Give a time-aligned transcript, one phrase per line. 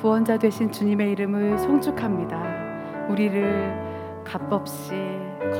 [0.00, 3.08] 구원자 되신 주님의 이름을 송축합니다.
[3.08, 4.94] 우리를 값없이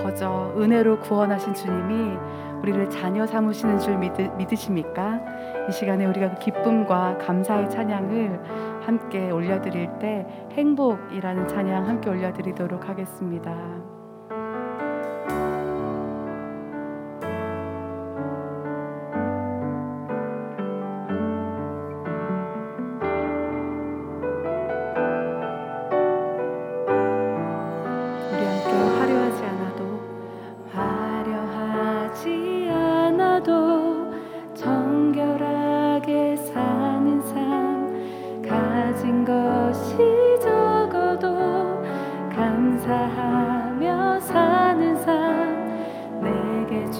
[0.00, 2.16] 거저 은혜로 구원하신 주님이
[2.62, 5.20] 우리를 자녀 삼으시는 줄 믿으, 믿으 십니까?
[5.68, 8.40] 이 시간에 우리가 그 기쁨과 감사의 찬양을
[8.82, 13.87] 함께 올려드릴 때 행복이라는 찬양 함께 올려드리도록 하겠습니다.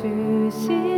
[0.00, 0.97] 去心。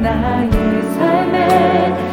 [0.00, 0.50] 나의
[0.94, 2.09] 삶에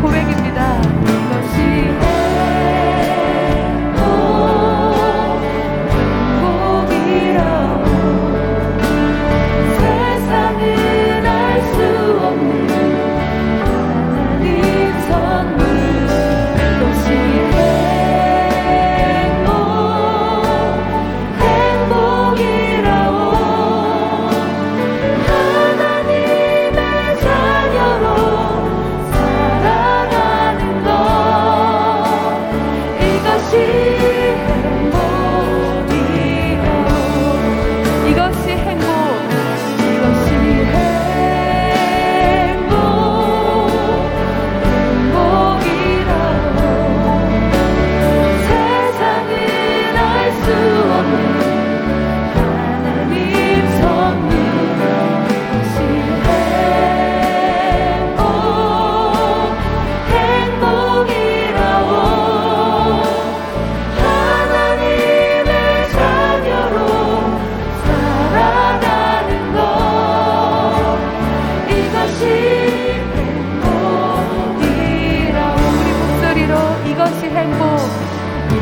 [0.00, 0.47] খুবই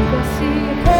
[0.08, 0.95] I see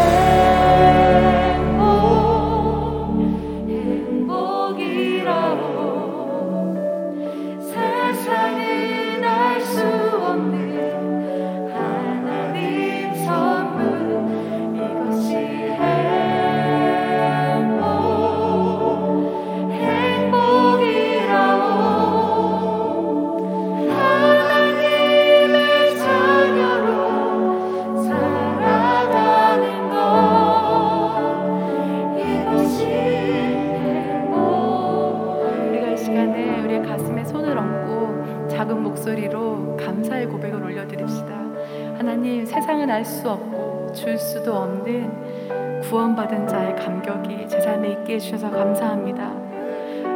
[48.07, 49.33] 갖게 해주셔서 감사합니다.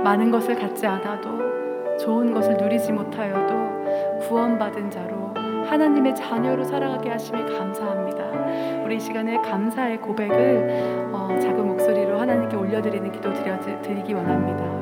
[0.03, 5.33] 많은 것을 갖지 않아도 좋은 것을 누리지 못하여도 구원받은 자로
[5.65, 8.83] 하나님의 자녀로 살아가게 하심에 감사합니다.
[8.83, 14.80] 우리 시간에 감사의 고백을 어, 작은 목소리로 하나님께 올려드리는 기도 드려 드리기 원합니다.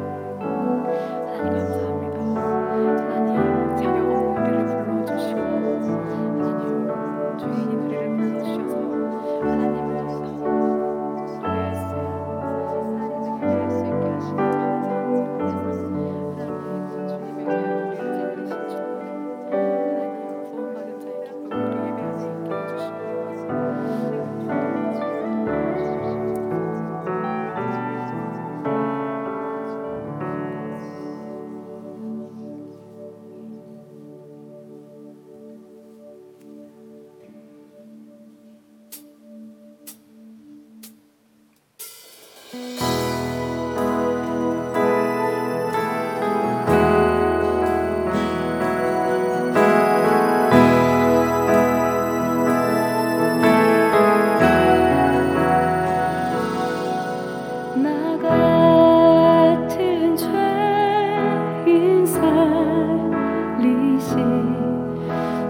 [64.10, 64.18] 心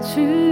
[0.02, 0.49] 去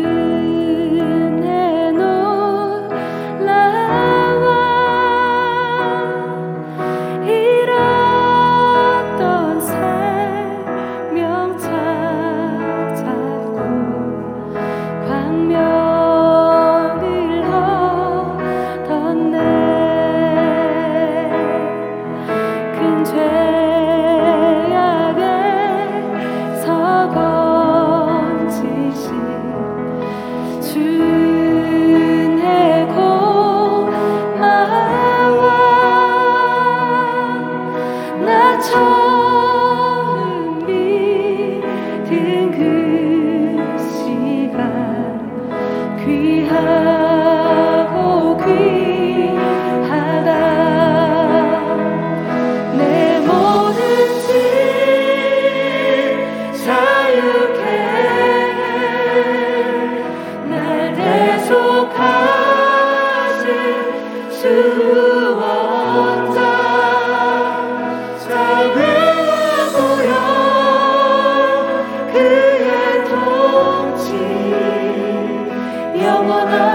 [76.29, 76.68] will.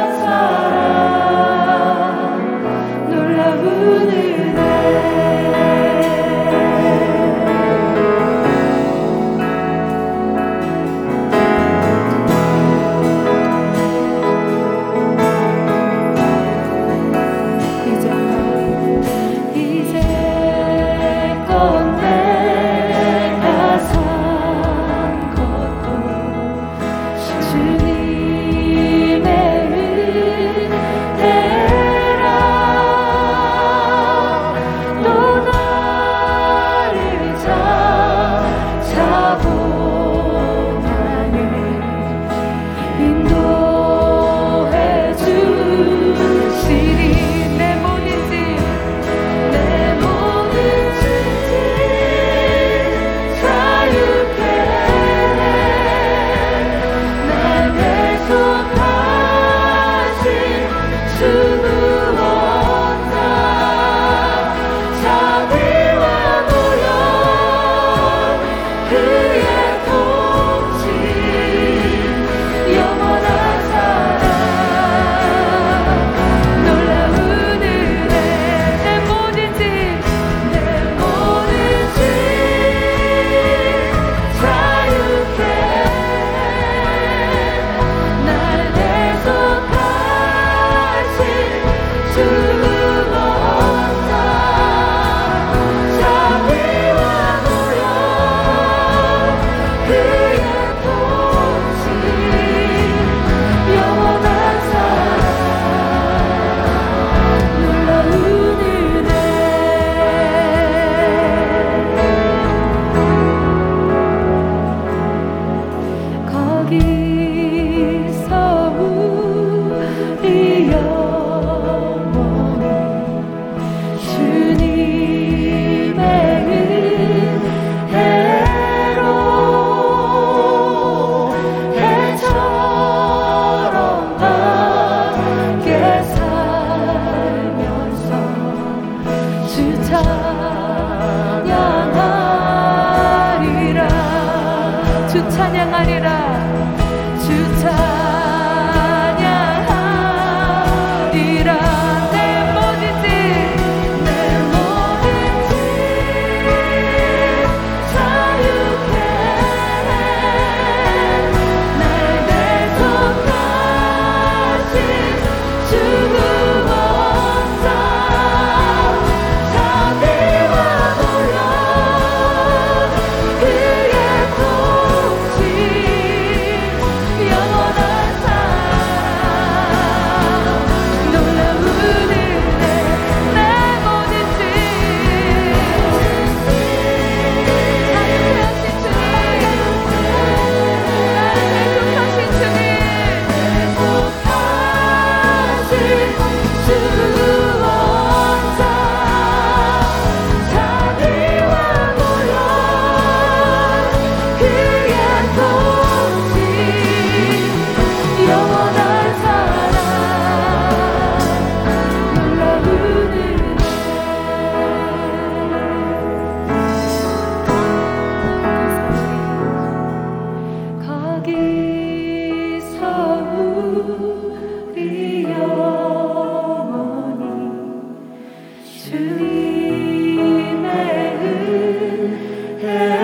[232.64, 233.03] Yeah.